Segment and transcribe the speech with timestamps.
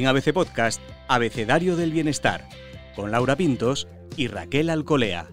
[0.00, 2.48] En ABC Podcast, Abecedario del Bienestar,
[2.96, 5.28] con Laura Pintos y Raquel Alcolea.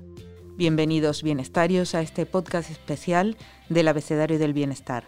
[0.58, 3.38] Bienvenidos bienestarios a este podcast especial
[3.70, 5.06] del Abecedario del Bienestar.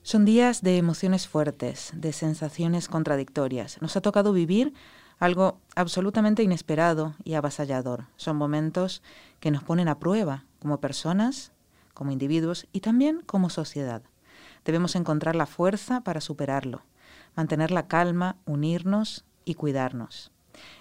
[0.00, 3.82] Son días de emociones fuertes, de sensaciones contradictorias.
[3.82, 4.72] Nos ha tocado vivir
[5.18, 8.06] algo absolutamente inesperado y avasallador.
[8.16, 9.02] Son momentos
[9.40, 11.52] que nos ponen a prueba como personas,
[11.92, 14.00] como individuos y también como sociedad.
[14.64, 16.82] Debemos encontrar la fuerza para superarlo
[17.36, 20.30] mantener la calma, unirnos y cuidarnos.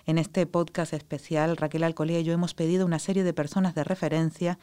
[0.06, 3.84] En este podcast especial, Raquel Alcolea y yo hemos pedido una serie de personas de
[3.84, 4.60] referencia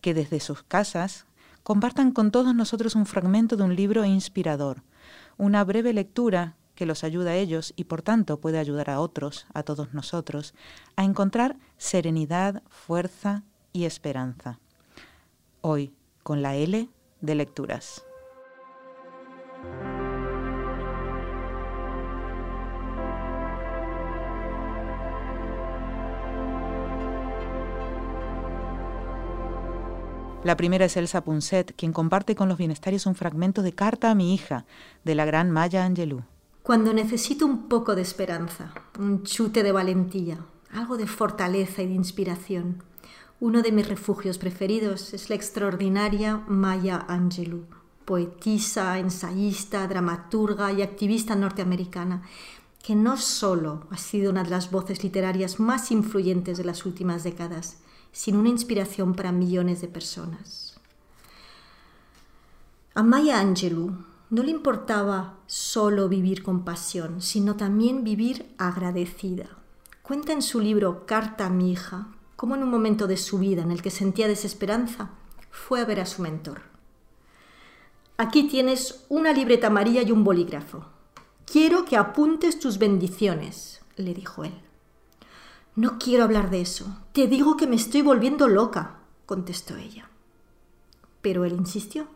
[0.00, 1.26] que desde sus casas
[1.62, 4.82] compartan con todos nosotros un fragmento de un libro inspirador,
[5.36, 9.46] una breve lectura que los ayuda a ellos y por tanto puede ayudar a otros,
[9.54, 10.54] a todos nosotros,
[10.96, 14.58] a encontrar serenidad, fuerza y esperanza.
[15.60, 16.88] Hoy, con la L
[17.20, 18.04] de lecturas.
[30.44, 34.14] La primera es Elsa Punset, quien comparte con los bienestarios un fragmento de Carta a
[34.14, 34.66] mi hija,
[35.02, 36.20] de la gran Maya Angelou.
[36.62, 40.36] Cuando necesito un poco de esperanza, un chute de valentía,
[40.70, 42.82] algo de fortaleza y de inspiración,
[43.40, 47.64] uno de mis refugios preferidos es la extraordinaria Maya Angelou,
[48.04, 52.20] poetisa, ensayista, dramaturga y activista norteamericana,
[52.82, 57.24] que no solo ha sido una de las voces literarias más influyentes de las últimas
[57.24, 57.78] décadas,
[58.14, 60.78] sin una inspiración para millones de personas.
[62.94, 63.90] A Maya Angelou
[64.30, 69.46] no le importaba solo vivir con pasión, sino también vivir agradecida.
[70.02, 72.06] Cuenta en su libro Carta a mi hija
[72.36, 75.10] cómo en un momento de su vida en el que sentía desesperanza
[75.50, 76.62] fue a ver a su mentor.
[78.16, 80.84] Aquí tienes una libreta amarilla y un bolígrafo.
[81.46, 84.54] Quiero que apuntes tus bendiciones, le dijo él.
[85.76, 86.86] No quiero hablar de eso.
[87.12, 90.08] Te digo que me estoy volviendo loca, contestó ella.
[91.20, 92.06] Pero él insistió.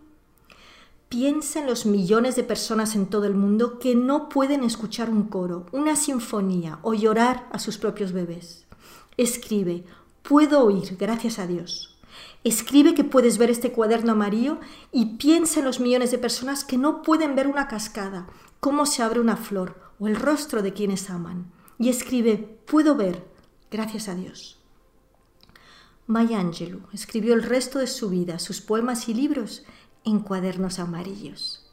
[1.09, 5.25] Piensa en los millones de personas en todo el mundo que no pueden escuchar un
[5.25, 8.67] coro, una sinfonía o llorar a sus propios bebés.
[9.17, 9.85] Escribe,
[10.23, 11.99] puedo oír, gracias a Dios.
[12.45, 14.59] Escribe que puedes ver este cuaderno amarillo
[14.93, 18.29] y piensa en los millones de personas que no pueden ver una cascada,
[18.61, 21.51] cómo se abre una flor o el rostro de quienes aman.
[21.79, 23.25] Y escribe, puedo ver,
[23.71, 24.59] gracias a Dios.
[26.07, 29.65] Maya Angelou escribió el resto de su vida, sus poemas y libros,
[30.05, 31.67] en cuadernos amarillos.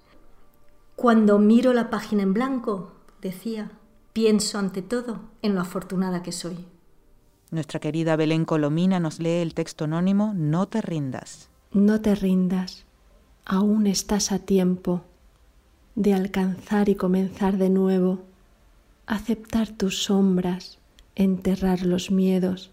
[0.95, 2.91] Cuando miro la página en blanco,
[3.21, 3.71] decía,
[4.13, 6.65] pienso ante todo en lo afortunada que soy.
[7.51, 11.49] Nuestra querida Belén Colomina nos lee el texto anónimo No te rindas.
[11.71, 12.85] No te rindas,
[13.45, 15.03] aún estás a tiempo
[15.95, 18.19] de alcanzar y comenzar de nuevo,
[19.05, 20.79] aceptar tus sombras,
[21.15, 22.71] enterrar los miedos,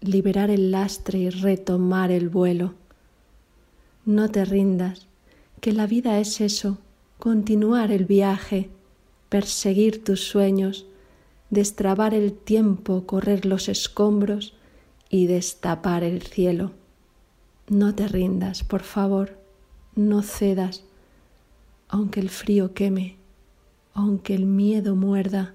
[0.00, 2.74] liberar el lastre y retomar el vuelo.
[4.04, 5.06] No te rindas,
[5.60, 6.78] que la vida es eso,
[7.18, 8.70] continuar el viaje,
[9.28, 10.86] perseguir tus sueños,
[11.50, 14.54] destrabar el tiempo, correr los escombros
[15.08, 16.72] y destapar el cielo.
[17.68, 19.38] No te rindas, por favor,
[19.94, 20.84] no cedas,
[21.88, 23.16] aunque el frío queme,
[23.94, 25.54] aunque el miedo muerda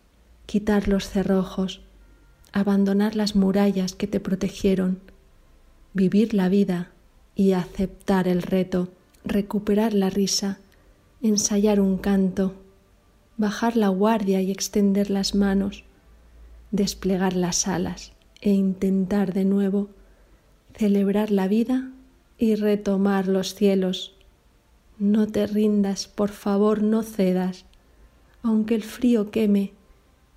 [0.51, 1.79] quitar los cerrojos,
[2.51, 4.99] abandonar las murallas que te protegieron,
[5.93, 6.91] vivir la vida
[7.35, 8.89] y aceptar el reto,
[9.23, 10.59] recuperar la risa,
[11.21, 12.55] ensayar un canto,
[13.37, 15.85] bajar la guardia y extender las manos,
[16.71, 18.11] desplegar las alas
[18.41, 19.87] e intentar de nuevo
[20.75, 21.93] celebrar la vida
[22.37, 24.15] y retomar los cielos.
[24.99, 27.63] No te rindas, por favor, no cedas,
[28.43, 29.75] aunque el frío queme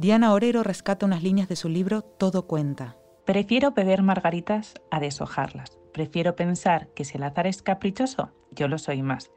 [0.00, 2.96] Diana Orero rescata unas líneas de su libro Todo cuenta.
[3.26, 5.76] Prefiero beber margaritas a deshojarlas.
[5.92, 9.30] Prefiero pensar que si el azar es caprichoso, yo lo soy más.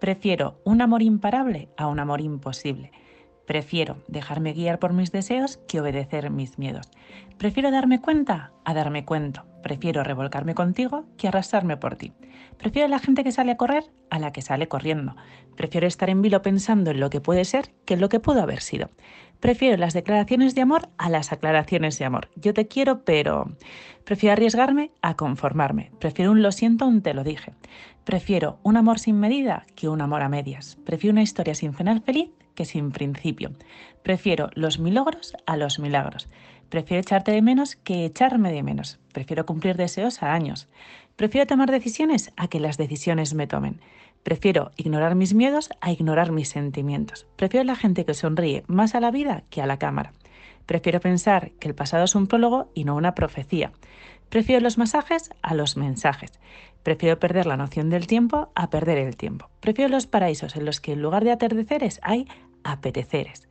[0.00, 2.92] Prefiero un amor imparable a un amor imposible.
[3.44, 6.92] Prefiero dejarme guiar por mis deseos que obedecer mis miedos.
[7.36, 9.44] Prefiero darme cuenta a darme cuento.
[9.64, 12.12] Prefiero revolcarme contigo que arrastrarme por ti.
[12.56, 15.16] Prefiero la gente que sale a correr a la que sale corriendo.
[15.56, 18.42] Prefiero estar en vilo pensando en lo que puede ser que en lo que pudo
[18.42, 18.90] haber sido.
[19.40, 22.28] Prefiero las declaraciones de amor a las aclaraciones de amor.
[22.36, 23.56] Yo te quiero, pero...
[24.04, 25.90] Prefiero arriesgarme a conformarme.
[25.98, 27.52] Prefiero un lo siento, un te lo dije.
[28.04, 30.76] Prefiero un amor sin medida que un amor a medias.
[30.84, 33.52] Prefiero una historia sin final feliz que sin principio.
[34.02, 36.28] Prefiero los milagros a los milagros.
[36.68, 38.98] Prefiero echarte de menos que echarme de menos.
[39.12, 40.68] Prefiero cumplir deseos a años.
[41.16, 43.80] Prefiero tomar decisiones a que las decisiones me tomen.
[44.24, 47.26] Prefiero ignorar mis miedos a ignorar mis sentimientos.
[47.36, 50.12] Prefiero la gente que sonríe más a la vida que a la cámara.
[50.64, 53.72] Prefiero pensar que el pasado es un prólogo y no una profecía.
[54.30, 56.32] Prefiero los masajes a los mensajes.
[56.82, 59.50] Prefiero perder la noción del tiempo a perder el tiempo.
[59.60, 62.26] Prefiero los paraísos en los que en lugar de atardeceres hay
[62.64, 63.46] apeteceres.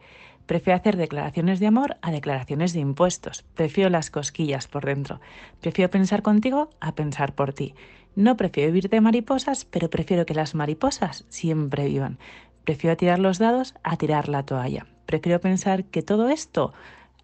[0.48, 3.46] Prefiero hacer declaraciones de amor a declaraciones de impuestos.
[3.54, 5.22] Prefiero las cosquillas por dentro.
[5.62, 7.76] Prefiero pensar contigo a pensar por ti.
[8.16, 12.20] No prefiero vivir de mariposas, pero prefiero que las mariposas siempre vivan.
[12.64, 14.86] Prefiero tirar los dados a tirar la toalla.
[15.06, 16.74] Prefiero pensar que todo esto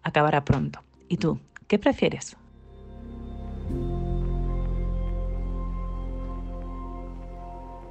[0.02, 0.80] acabará pronto.
[1.08, 1.40] ¿Y tú?
[1.66, 2.36] ¿Qué prefieres?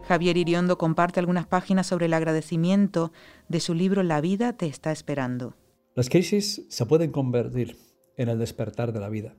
[0.10, 3.12] Javier Iriondo comparte algunas páginas sobre el agradecimiento
[3.48, 5.56] de su libro La vida te está esperando.
[5.96, 7.78] Las crisis se pueden convertir
[8.18, 9.36] en el despertar de la vida.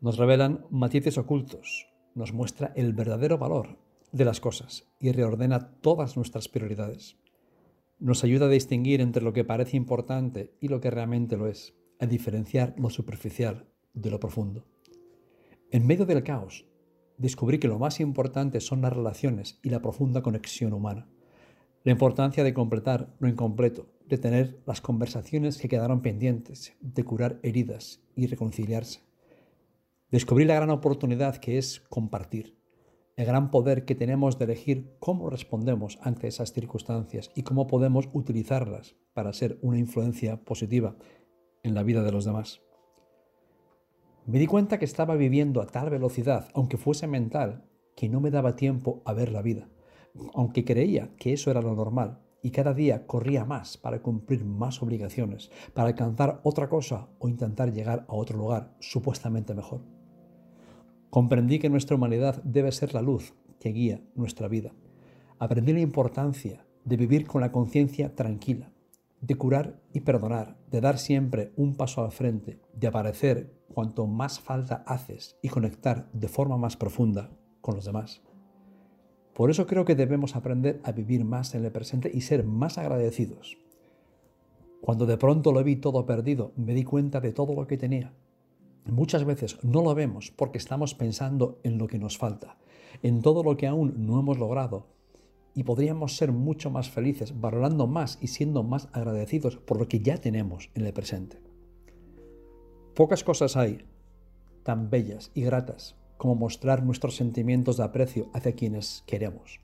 [0.00, 3.78] Nos revelan matices ocultos, nos muestra el verdadero valor
[4.12, 7.16] de las cosas y reordena todas nuestras prioridades.
[7.98, 11.74] Nos ayuda a distinguir entre lo que parece importante y lo que realmente lo es,
[11.98, 14.66] a diferenciar lo superficial de lo profundo.
[15.70, 16.66] En medio del caos,
[17.16, 21.08] descubrí que lo más importante son las relaciones y la profunda conexión humana.
[21.84, 27.40] La importancia de completar lo incompleto, de tener las conversaciones que quedaron pendientes, de curar
[27.42, 29.00] heridas y reconciliarse.
[30.12, 32.54] Descubrí la gran oportunidad que es compartir,
[33.16, 38.10] el gran poder que tenemos de elegir cómo respondemos ante esas circunstancias y cómo podemos
[38.12, 40.96] utilizarlas para ser una influencia positiva
[41.62, 42.60] en la vida de los demás.
[44.26, 47.64] Me di cuenta que estaba viviendo a tal velocidad, aunque fuese mental,
[47.96, 49.70] que no me daba tiempo a ver la vida,
[50.34, 54.82] aunque creía que eso era lo normal, y cada día corría más para cumplir más
[54.82, 60.01] obligaciones, para alcanzar otra cosa o intentar llegar a otro lugar supuestamente mejor.
[61.12, 64.72] Comprendí que nuestra humanidad debe ser la luz que guía nuestra vida.
[65.38, 68.72] Aprendí la importancia de vivir con la conciencia tranquila,
[69.20, 74.40] de curar y perdonar, de dar siempre un paso al frente, de aparecer cuanto más
[74.40, 77.28] falta haces y conectar de forma más profunda
[77.60, 78.22] con los demás.
[79.34, 82.78] Por eso creo que debemos aprender a vivir más en el presente y ser más
[82.78, 83.58] agradecidos.
[84.80, 88.14] Cuando de pronto lo vi todo perdido, me di cuenta de todo lo que tenía
[88.84, 92.56] Muchas veces no lo vemos porque estamos pensando en lo que nos falta,
[93.02, 94.88] en todo lo que aún no hemos logrado
[95.54, 100.00] y podríamos ser mucho más felices valorando más y siendo más agradecidos por lo que
[100.00, 101.38] ya tenemos en el presente.
[102.94, 103.86] Pocas cosas hay
[104.64, 109.60] tan bellas y gratas como mostrar nuestros sentimientos de aprecio hacia quienes queremos,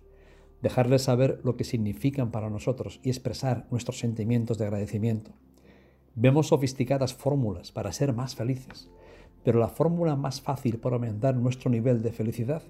[0.63, 5.33] dejarles saber lo que significan para nosotros y expresar nuestros sentimientos de agradecimiento.
[6.15, 8.91] Vemos sofisticadas fórmulas para ser más felices,
[9.45, 12.63] pero la fórmula más fácil para aumentar nuestro nivel de felicidad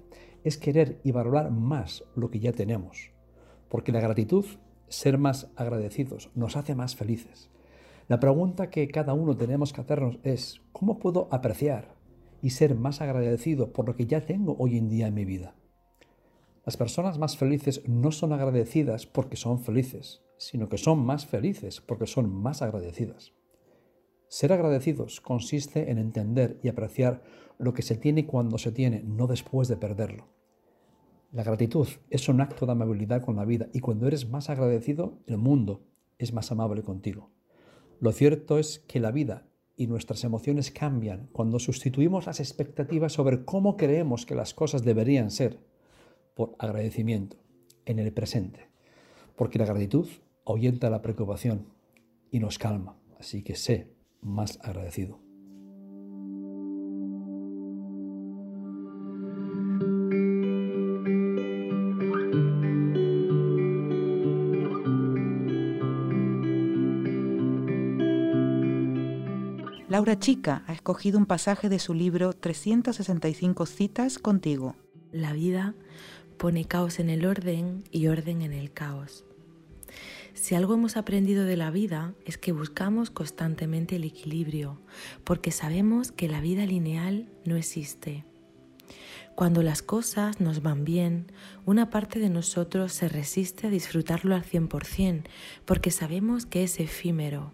[0.44, 3.10] es querer y valorar más lo que ya tenemos.
[3.68, 4.44] Porque la gratitud,
[4.88, 7.50] ser más agradecidos, nos hace más felices.
[8.08, 11.94] La pregunta que cada uno tenemos que hacernos es, ¿cómo puedo apreciar
[12.40, 15.54] y ser más agradecido por lo que ya tengo hoy en día en mi vida?
[16.64, 21.80] Las personas más felices no son agradecidas porque son felices, sino que son más felices
[21.80, 23.32] porque son más agradecidas.
[24.28, 27.22] Ser agradecidos consiste en entender y apreciar
[27.58, 30.28] lo que se tiene cuando se tiene, no después de perderlo.
[31.32, 35.18] La gratitud es un acto de amabilidad con la vida y cuando eres más agradecido,
[35.26, 35.82] el mundo
[36.18, 37.30] es más amable contigo.
[38.00, 43.44] Lo cierto es que la vida y nuestras emociones cambian cuando sustituimos las expectativas sobre
[43.44, 45.58] cómo creemos que las cosas deberían ser
[46.34, 47.36] por agradecimiento
[47.86, 48.68] en el presente.
[49.36, 50.06] Porque la gratitud
[50.44, 51.66] ahuyenta la preocupación
[52.30, 52.98] y nos calma.
[53.18, 53.97] Así que sé
[54.28, 55.20] más agradecido.
[69.88, 74.76] Laura Chica ha escogido un pasaje de su libro 365 citas contigo.
[75.10, 75.74] La vida
[76.36, 79.24] pone caos en el orden y orden en el caos.
[80.40, 84.80] Si algo hemos aprendido de la vida es que buscamos constantemente el equilibrio,
[85.24, 88.24] porque sabemos que la vida lineal no existe.
[89.34, 91.32] Cuando las cosas nos van bien,
[91.66, 95.24] una parte de nosotros se resiste a disfrutarlo al 100%,
[95.64, 97.52] porque sabemos que es efímero.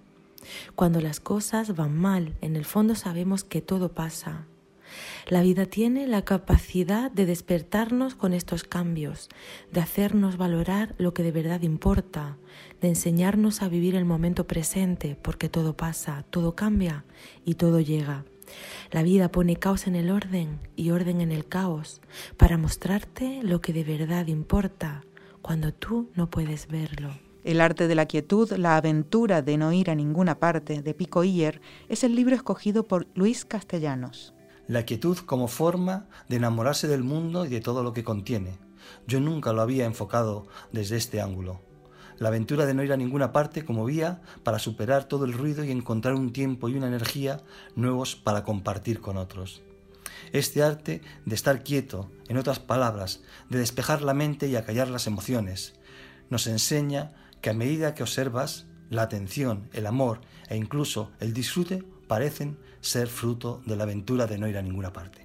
[0.77, 4.47] Cuando las cosas van mal, en el fondo sabemos que todo pasa,
[5.29, 9.29] la vida tiene la capacidad de despertarnos con estos cambios,
[9.73, 12.37] de hacernos valorar lo que de verdad importa,
[12.81, 17.05] de enseñarnos a vivir el momento presente, porque todo pasa, todo cambia
[17.45, 18.25] y todo llega.
[18.91, 22.01] La vida pone caos en el orden y orden en el caos
[22.37, 25.03] para mostrarte lo que de verdad importa
[25.43, 27.11] cuando tú no puedes verlo.
[27.45, 31.25] El arte de la quietud, la aventura de no ir a ninguna parte, de Pico
[31.25, 31.61] Iyer,
[31.91, 34.34] es el libro escogido por Luis Castellanos.
[34.67, 38.59] La quietud como forma de enamorarse del mundo y de todo lo que contiene.
[39.07, 41.61] Yo nunca lo había enfocado desde este ángulo.
[42.19, 45.65] La aventura de no ir a ninguna parte como vía para superar todo el ruido
[45.65, 47.43] y encontrar un tiempo y una energía
[47.77, 49.63] nuevos para compartir con otros.
[50.33, 55.07] Este arte de estar quieto, en otras palabras, de despejar la mente y acallar las
[55.07, 55.75] emociones,
[56.31, 61.85] nos enseña que a medida que observas, la atención, el amor e incluso el disfrute
[62.07, 65.25] parecen ser fruto de la aventura de no ir a ninguna parte.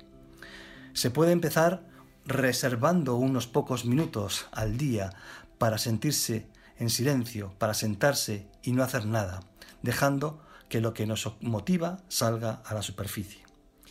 [0.93, 1.87] Se puede empezar
[2.25, 5.11] reservando unos pocos minutos al día
[5.57, 9.41] para sentirse en silencio, para sentarse y no hacer nada,
[9.81, 13.43] dejando que lo que nos motiva salga a la superficie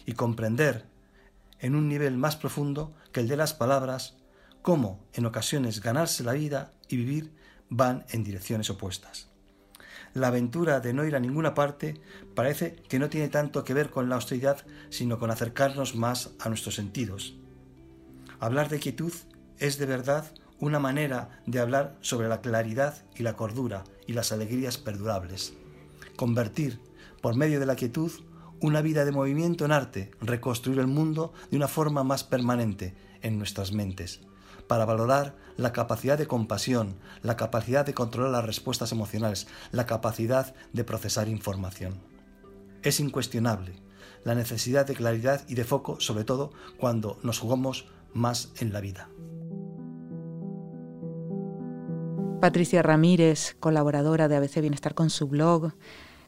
[0.07, 0.87] y comprender
[1.59, 4.17] en un nivel más profundo que el de las palabras
[4.63, 7.35] cómo en ocasiones ganarse la vida y vivir
[7.69, 9.29] van en direcciones opuestas
[10.19, 12.01] la aventura de no ir a ninguna parte
[12.35, 16.49] parece que no tiene tanto que ver con la austeridad, sino con acercarnos más a
[16.49, 17.37] nuestros sentidos.
[18.41, 19.13] Hablar de quietud
[19.59, 24.33] es de verdad una manera de hablar sobre la claridad y la cordura y las
[24.33, 25.55] alegrías perdurables.
[26.17, 26.81] Convertir,
[27.21, 28.11] por medio de la quietud,
[28.61, 33.39] una vida de movimiento en arte, reconstruir el mundo de una forma más permanente en
[33.39, 34.28] nuestras mentes
[34.69, 40.55] para valorar la capacidad de compasión, la capacidad de controlar las respuestas emocionales, la capacidad
[40.73, 41.95] de procesar información.
[42.83, 43.73] Es incuestionable
[44.23, 48.81] la necesidad de claridad y de foco, sobre todo cuando nos jugamos más en la
[48.81, 49.09] vida.
[52.41, 55.73] Patricia Ramírez, colaboradora de ABC Bienestar con su blog,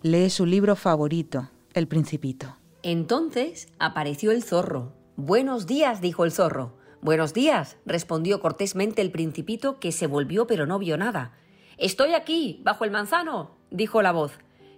[0.02, 2.56] lee su libro favorito, El Principito.
[2.82, 4.92] Entonces apareció el zorro.
[5.16, 6.79] Buenos días, dijo el zorro.
[7.02, 11.32] Buenos días, respondió cortésmente el principito, que se volvió pero no vio nada.
[11.78, 14.32] Estoy aquí, bajo el manzano, dijo la voz.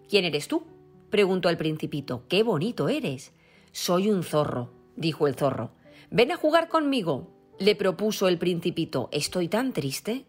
[0.08, 0.64] ¿Quién eres tú?
[1.10, 2.22] preguntó el principito.
[2.28, 3.32] Qué bonito eres.
[3.72, 5.72] Soy un zorro, dijo el zorro.
[6.12, 9.08] Ven a jugar conmigo, le propuso el principito.
[9.10, 10.24] Estoy tan triste.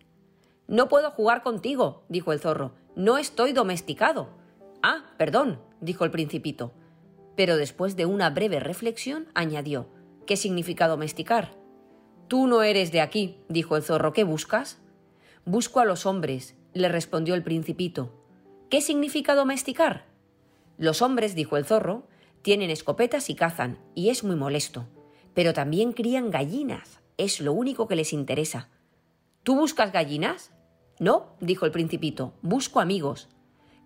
[0.67, 2.73] No puedo jugar contigo, dijo el zorro.
[2.95, 4.29] No estoy domesticado.
[4.81, 6.73] Ah, perdón, dijo el principito.
[7.35, 9.87] Pero después de una breve reflexión añadió
[10.25, 11.62] ¿Qué significa domesticar?
[12.27, 14.13] Tú no eres de aquí, dijo el zorro.
[14.13, 14.79] ¿Qué buscas?
[15.45, 18.11] Busco a los hombres, le respondió el principito.
[18.69, 20.05] ¿Qué significa domesticar?
[20.77, 22.07] Los hombres, dijo el zorro,
[22.41, 24.87] tienen escopetas y cazan, y es muy molesto.
[25.33, 28.69] Pero también crían gallinas, es lo único que les interesa.
[29.43, 30.51] ¿Tú buscas gallinas?
[30.99, 33.29] No, dijo el principito, busco amigos.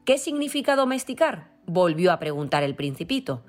[0.06, 1.58] ¿Qué significa domesticar?
[1.67, 3.44] volvió a preguntar el principito.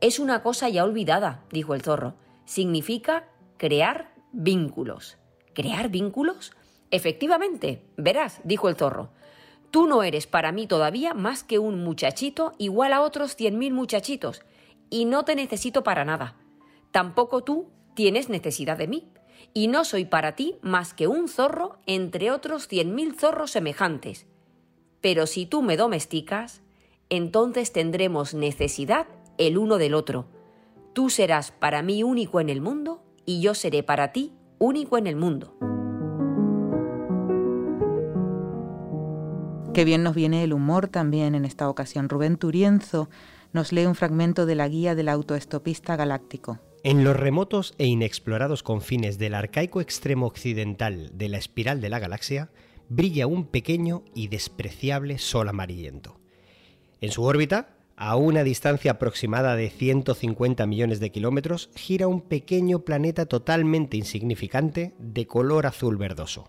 [0.00, 2.14] Es una cosa ya olvidada, dijo el zorro.
[2.46, 5.18] Significa crear vínculos.
[5.54, 6.52] ¿Crear vínculos?
[6.90, 9.10] Efectivamente, verás, dijo el zorro.
[9.70, 13.72] Tú no eres para mí todavía más que un muchachito igual a otros cien mil
[13.72, 14.42] muchachitos,
[14.88, 16.36] y no te necesito para nada.
[16.90, 19.08] Tampoco tú tienes necesidad de mí,
[19.54, 24.26] y no soy para ti más que un zorro entre otros cien mil zorros semejantes.
[25.00, 26.62] Pero si tú me domesticas,
[27.08, 29.06] entonces tendremos necesidad
[29.38, 30.26] el uno del otro.
[30.92, 35.06] Tú serás para mí único en el mundo y yo seré para ti único en
[35.06, 35.56] el mundo.
[39.72, 42.08] Qué bien nos viene el humor también en esta ocasión.
[42.08, 43.08] Rubén Turienzo
[43.52, 46.58] nos lee un fragmento de la guía del autoestopista galáctico.
[46.82, 52.00] En los remotos e inexplorados confines del arcaico extremo occidental de la espiral de la
[52.00, 52.50] galaxia,
[52.88, 56.18] brilla un pequeño y despreciable sol amarillento.
[57.00, 62.78] En su órbita, a una distancia aproximada de 150 millones de kilómetros gira un pequeño
[62.78, 66.48] planeta totalmente insignificante de color azul verdoso,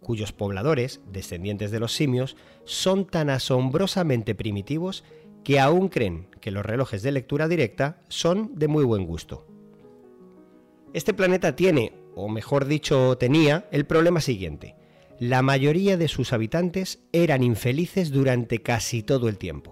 [0.00, 5.04] cuyos pobladores, descendientes de los simios, son tan asombrosamente primitivos
[5.44, 9.46] que aún creen que los relojes de lectura directa son de muy buen gusto.
[10.94, 14.74] Este planeta tiene, o mejor dicho tenía, el problema siguiente.
[15.20, 19.71] La mayoría de sus habitantes eran infelices durante casi todo el tiempo.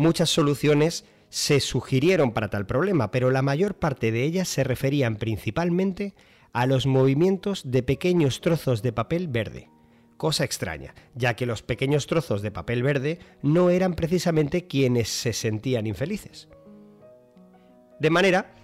[0.00, 5.16] Muchas soluciones se sugirieron para tal problema, pero la mayor parte de ellas se referían
[5.16, 6.14] principalmente
[6.54, 9.68] a los movimientos de pequeños trozos de papel verde.
[10.16, 15.34] Cosa extraña, ya que los pequeños trozos de papel verde no eran precisamente quienes se
[15.34, 16.48] sentían infelices.
[18.00, 18.54] De manera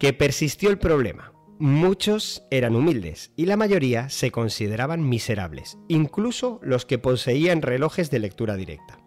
[0.00, 1.32] que persistió el problema.
[1.60, 8.18] Muchos eran humildes y la mayoría se consideraban miserables, incluso los que poseían relojes de
[8.18, 8.97] lectura directa.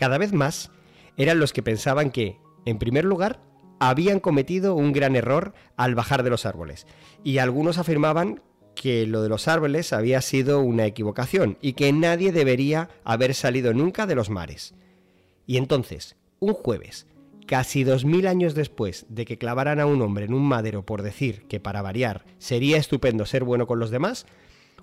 [0.00, 0.70] Cada vez más
[1.18, 3.42] eran los que pensaban que, en primer lugar,
[3.80, 6.86] habían cometido un gran error al bajar de los árboles,
[7.22, 8.42] y algunos afirmaban
[8.74, 13.74] que lo de los árboles había sido una equivocación y que nadie debería haber salido
[13.74, 14.74] nunca de los mares.
[15.46, 17.06] Y entonces, un jueves,
[17.46, 21.02] casi dos mil años después de que clavaran a un hombre en un madero por
[21.02, 24.24] decir que para variar sería estupendo ser bueno con los demás,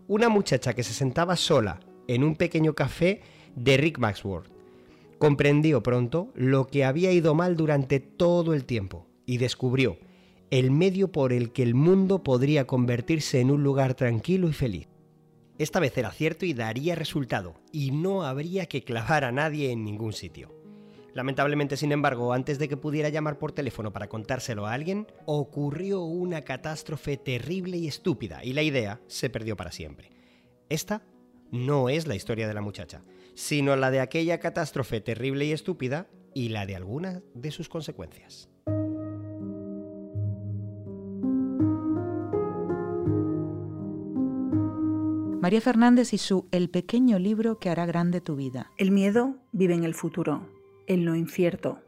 [0.07, 3.21] una muchacha que se sentaba sola en un pequeño café
[3.55, 4.56] de Rick Maxworth
[5.17, 9.97] comprendió pronto lo que había ido mal durante todo el tiempo y descubrió
[10.49, 14.87] el medio por el que el mundo podría convertirse en un lugar tranquilo y feliz.
[15.57, 19.83] Esta vez era cierto y daría resultado, y no habría que clavar a nadie en
[19.83, 20.53] ningún sitio.
[21.13, 26.03] Lamentablemente, sin embargo, antes de que pudiera llamar por teléfono para contárselo a alguien, ocurrió
[26.03, 30.11] una catástrofe terrible y estúpida, y la idea se perdió para siempre.
[30.69, 31.01] Esta
[31.51, 33.01] no es la historia de la muchacha,
[33.37, 38.49] sino la de aquella catástrofe terrible y estúpida y la de algunas de sus consecuencias.
[45.39, 48.71] María Fernández y su El pequeño libro que hará grande tu vida.
[48.75, 50.49] El miedo vive en el futuro,
[50.87, 51.79] en lo incierto,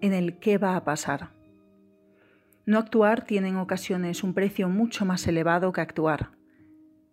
[0.00, 1.34] en el qué va a pasar.
[2.64, 6.30] No actuar tiene en ocasiones un precio mucho más elevado que actuar.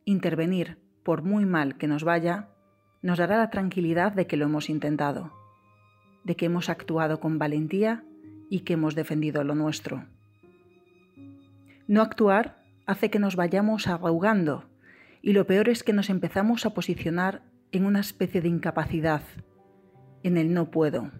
[0.06, 2.48] Intervenir, por muy mal que nos vaya,
[3.02, 5.32] nos dará la tranquilidad de que lo hemos intentado,
[6.24, 8.04] de que hemos actuado con valentía
[8.50, 10.06] y que hemos defendido lo nuestro.
[11.88, 14.66] No actuar hace que nos vayamos arrugando
[15.22, 19.22] y lo peor es que nos empezamos a posicionar en una especie de incapacidad,
[20.24, 21.12] en el no puedo.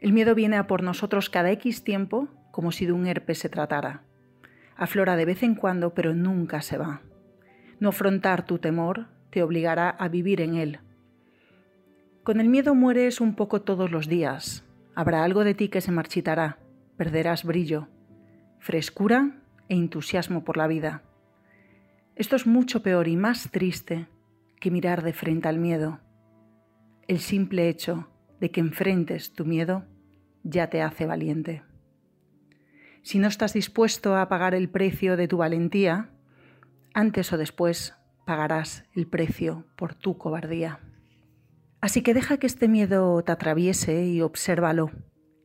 [0.00, 3.48] El miedo viene a por nosotros cada X tiempo como si de un herpes se
[3.48, 4.02] tratara.
[4.76, 7.02] Aflora de vez en cuando, pero nunca se va.
[7.78, 10.78] No afrontar tu temor te obligará a vivir en él.
[12.22, 14.64] Con el miedo mueres un poco todos los días.
[14.94, 16.58] Habrá algo de ti que se marchitará,
[16.96, 17.88] perderás brillo,
[18.58, 21.02] frescura e entusiasmo por la vida.
[22.16, 24.08] Esto es mucho peor y más triste
[24.58, 26.00] que mirar de frente al miedo.
[27.06, 28.08] El simple hecho
[28.40, 29.84] de que enfrentes tu miedo
[30.42, 31.62] ya te hace valiente.
[33.02, 36.10] Si no estás dispuesto a pagar el precio de tu valentía,
[36.96, 40.80] antes o después pagarás el precio por tu cobardía.
[41.82, 44.90] Así que deja que este miedo te atraviese y obsérvalo,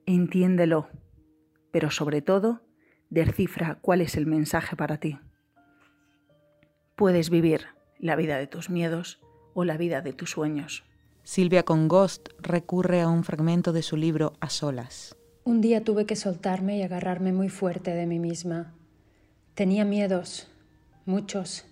[0.06, 0.88] entiéndelo,
[1.72, 2.62] pero sobre todo,
[3.10, 5.20] descifra cuál es el mensaje para ti.
[6.96, 7.66] Puedes vivir
[8.00, 9.20] la vida de tus miedos
[9.54, 10.86] o la vida de tus sueños.
[11.24, 15.18] Silvia Congost recurre a un fragmento de su libro A solas.
[15.44, 18.74] Un día tuve que soltarme y agarrarme muy fuerte de mí misma.
[19.54, 20.51] Tenía miedos,
[21.06, 21.66] muchos,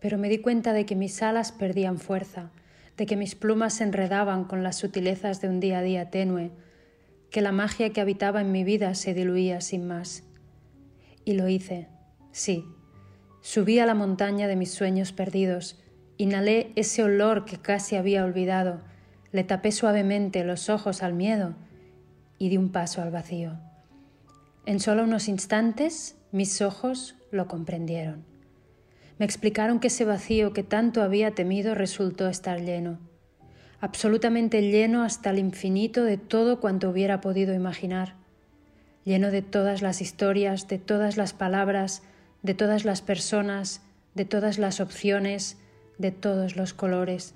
[0.00, 2.50] pero me di cuenta de que mis alas perdían fuerza,
[2.96, 6.50] de que mis plumas se enredaban con las sutilezas de un día a día tenue,
[7.30, 10.24] que la magia que habitaba en mi vida se diluía sin más.
[11.24, 11.88] Y lo hice,
[12.32, 12.64] sí.
[13.40, 15.78] Subí a la montaña de mis sueños perdidos,
[16.16, 18.82] inhalé ese olor que casi había olvidado,
[19.30, 21.54] le tapé suavemente los ojos al miedo
[22.38, 23.58] y di un paso al vacío.
[24.64, 28.27] En solo unos instantes mis ojos lo comprendieron.
[29.18, 32.98] Me explicaron que ese vacío que tanto había temido resultó estar lleno,
[33.80, 38.14] absolutamente lleno hasta el infinito de todo cuanto hubiera podido imaginar,
[39.04, 42.02] lleno de todas las historias, de todas las palabras,
[42.42, 43.80] de todas las personas,
[44.14, 45.56] de todas las opciones,
[45.98, 47.34] de todos los colores.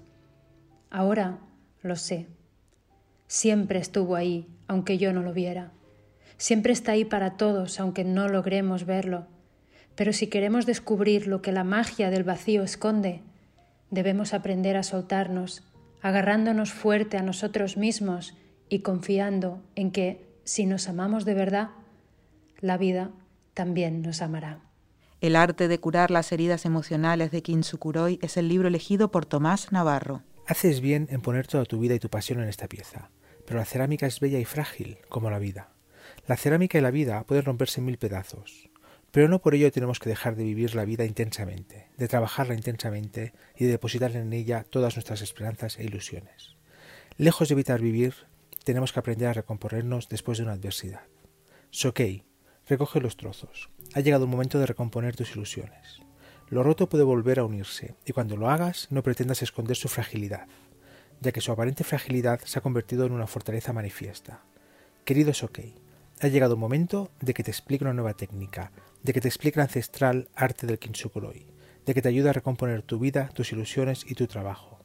[0.91, 1.39] Ahora
[1.83, 2.27] lo sé.
[3.27, 5.73] Siempre estuvo ahí, aunque yo no lo viera.
[6.37, 9.27] Siempre está ahí para todos, aunque no logremos verlo.
[9.95, 13.23] Pero si queremos descubrir lo que la magia del vacío esconde,
[13.91, 15.65] debemos aprender a soltarnos,
[16.01, 18.35] agarrándonos fuerte a nosotros mismos
[18.69, 21.71] y confiando en que, si nos amamos de verdad,
[22.61, 23.11] la vida
[23.55, 24.61] también nos amará.
[25.21, 29.71] El arte de curar las heridas emocionales de Kinsukuroi es el libro elegido por Tomás
[29.71, 30.23] Navarro.
[30.49, 33.11] Haces bien en poner toda tu vida y tu pasión en esta pieza,
[33.47, 35.69] pero la cerámica es bella y frágil, como la vida.
[36.27, 38.71] La cerámica y la vida pueden romperse en mil pedazos,
[39.13, 43.35] pero no por ello tenemos que dejar de vivir la vida intensamente, de trabajarla intensamente
[43.57, 46.57] y de depositar en ella todas nuestras esperanzas e ilusiones.
[47.19, 48.15] Lejos de evitar vivir,
[48.65, 51.03] tenemos que aprender a recomponernos después de una adversidad.
[51.71, 52.25] Sokei,
[52.67, 53.69] recoge los trozos.
[53.95, 56.01] Ha llegado el momento de recomponer tus ilusiones.
[56.49, 60.49] Lo roto puede volver a unirse, y cuando lo hagas no pretendas esconder su fragilidad,
[61.21, 64.43] ya que su aparente fragilidad se ha convertido en una fortaleza manifiesta.
[65.05, 65.75] Querido Sokei,
[66.21, 68.71] ha llegado el momento de que te explique una nueva técnica,
[69.03, 71.47] de que te explique el ancestral arte del Kintsukuroi,
[71.85, 74.79] de que te ayude a recomponer tu vida, tus ilusiones y tu trabajo.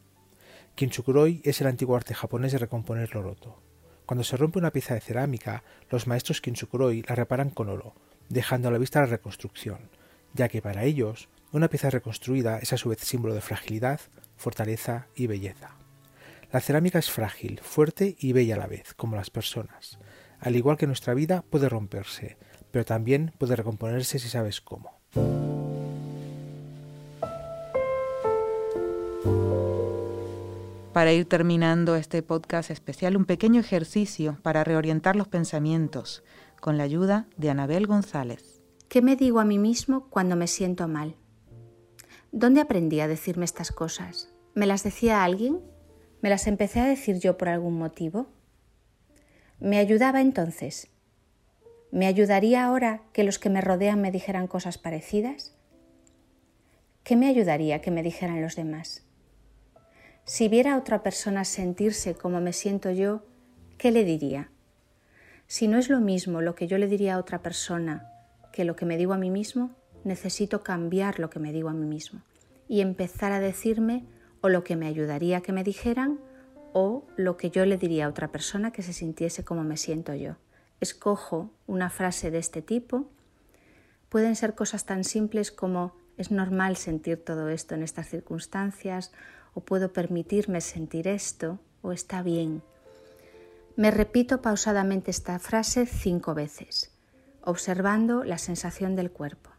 [0.75, 3.61] Kintsukuroi es el antiguo arte japonés de recomponer lo roto.
[4.05, 7.93] Cuando se rompe una pieza de cerámica, los maestros Kintsukuroi la reparan con oro,
[8.29, 9.89] dejando a la vista la reconstrucción,
[10.33, 14.01] ya que para ellos una pieza reconstruida es a su vez símbolo de fragilidad,
[14.35, 15.77] fortaleza y belleza.
[16.51, 19.99] La cerámica es frágil, fuerte y bella a la vez, como las personas.
[20.39, 22.37] Al igual que nuestra vida puede romperse,
[22.71, 24.97] pero también puede recomponerse si sabes cómo.
[30.97, 36.23] Para ir terminando este podcast especial, un pequeño ejercicio para reorientar los pensamientos,
[36.59, 38.61] con la ayuda de Anabel González.
[38.89, 41.15] ¿Qué me digo a mí mismo cuando me siento mal?
[42.31, 44.29] ¿Dónde aprendí a decirme estas cosas?
[44.55, 45.59] ¿Me las decía alguien?
[46.21, 48.25] ¿Me las empecé a decir yo por algún motivo?
[49.59, 50.89] ¿Me ayudaba entonces?
[51.91, 55.55] ¿Me ayudaría ahora que los que me rodean me dijeran cosas parecidas?
[57.03, 59.05] ¿Qué me ayudaría que me dijeran los demás?
[60.25, 63.23] Si viera a otra persona sentirse como me siento yo,
[63.77, 64.51] ¿qué le diría?
[65.47, 68.11] Si no es lo mismo lo que yo le diría a otra persona
[68.51, 69.71] que lo que me digo a mí mismo,
[70.03, 72.21] necesito cambiar lo que me digo a mí mismo
[72.67, 74.03] y empezar a decirme
[74.41, 76.19] o lo que me ayudaría que me dijeran
[76.73, 80.13] o lo que yo le diría a otra persona que se sintiese como me siento
[80.13, 80.35] yo.
[80.79, 83.09] Escojo una frase de este tipo.
[84.09, 89.11] Pueden ser cosas tan simples como es normal sentir todo esto en estas circunstancias
[89.53, 92.61] o puedo permitirme sentir esto o está bien.
[93.75, 96.91] Me repito pausadamente esta frase cinco veces,
[97.43, 99.51] observando la sensación del cuerpo.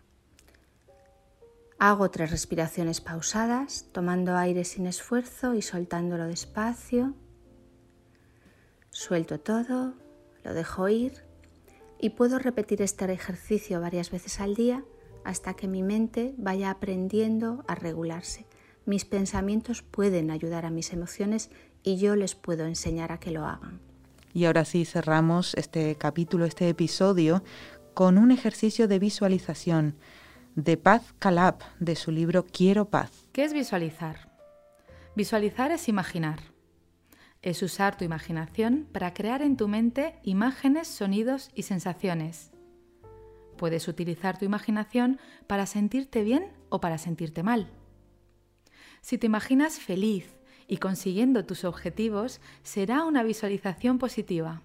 [1.78, 7.14] Hago tres respiraciones pausadas, tomando aire sin esfuerzo y soltándolo despacio.
[8.90, 9.94] Suelto todo,
[10.44, 11.24] lo dejo ir
[12.00, 14.84] y puedo repetir este ejercicio varias veces al día
[15.24, 18.46] hasta que mi mente vaya aprendiendo a regularse.
[18.86, 21.50] Mis pensamientos pueden ayudar a mis emociones
[21.82, 23.80] y yo les puedo enseñar a que lo hagan.
[24.32, 27.42] Y ahora sí cerramos este capítulo, este episodio,
[27.94, 29.96] con un ejercicio de visualización
[30.54, 33.10] de Paz Calab, de su libro Quiero paz.
[33.32, 34.30] ¿Qué es visualizar?
[35.14, 36.40] Visualizar es imaginar.
[37.42, 42.50] Es usar tu imaginación para crear en tu mente imágenes, sonidos y sensaciones.
[43.56, 47.68] Puedes utilizar tu imaginación para sentirte bien o para sentirte mal.
[49.00, 54.62] Si te imaginas feliz y consiguiendo tus objetivos, será una visualización positiva.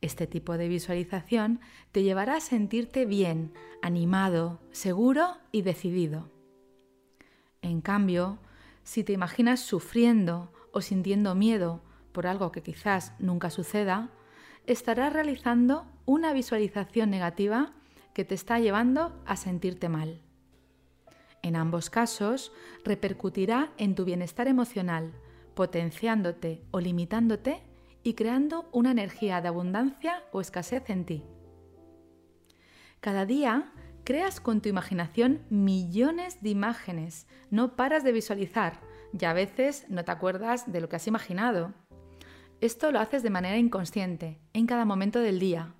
[0.00, 1.60] Este tipo de visualización
[1.92, 6.28] te llevará a sentirte bien, animado, seguro y decidido.
[7.62, 8.38] En cambio,
[8.82, 11.82] si te imaginas sufriendo o sintiendo miedo
[12.12, 14.10] por algo que quizás nunca suceda,
[14.66, 17.72] estarás realizando una visualización negativa
[18.14, 20.20] que te está llevando a sentirte mal.
[21.42, 22.52] En ambos casos,
[22.84, 25.12] repercutirá en tu bienestar emocional,
[25.54, 27.62] potenciándote o limitándote
[28.02, 31.24] y creando una energía de abundancia o escasez en ti.
[33.00, 33.72] Cada día
[34.04, 38.80] creas con tu imaginación millones de imágenes, no paras de visualizar
[39.18, 41.72] y a veces no te acuerdas de lo que has imaginado.
[42.60, 45.74] Esto lo haces de manera inconsciente, en cada momento del día,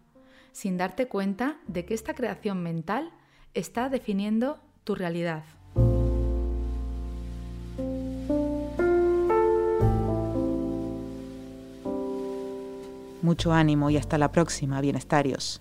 [0.52, 3.10] sin darte cuenta de que esta creación mental
[3.54, 5.44] está definiendo tu realidad.
[13.22, 15.60] Mucho ánimo y hasta la próxima, bienestarios.